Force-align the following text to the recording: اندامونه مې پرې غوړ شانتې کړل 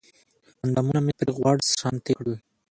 اندامونه 0.63 0.99
مې 1.05 1.13
پرې 1.19 1.31
غوړ 1.37 1.57
شانتې 1.79 2.11
کړل 2.17 2.35